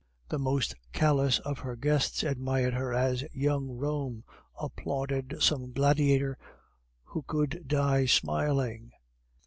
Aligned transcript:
The 0.29 0.39
most 0.39 0.73
callous 0.93 1.37
of 1.41 1.59
her 1.59 1.75
guests 1.75 2.23
admired 2.23 2.73
her 2.73 2.91
as 2.91 3.23
young 3.33 3.69
Rome 3.69 4.23
applauded 4.59 5.35
some 5.41 5.73
gladiator 5.73 6.39
who 7.03 7.21
could 7.21 7.67
die 7.67 8.07
smiling. 8.07 8.93